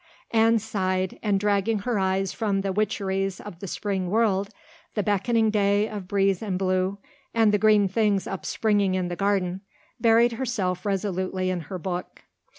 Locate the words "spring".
3.67-4.09